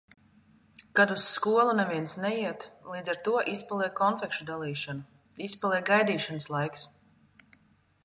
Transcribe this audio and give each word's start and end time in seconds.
Kad 0.99 1.11
uz 1.15 1.19
skolu 1.33 1.75
neviens 1.79 2.15
neiet, 2.23 2.65
līdz 2.95 3.13
ar 3.15 3.21
to 3.29 3.35
izpaliek 3.53 3.95
konfekšu 4.03 4.51
dalīšana, 4.51 5.09
izpaliek 5.51 5.89
gaidīšanas 5.95 6.53
laiks. 6.59 6.93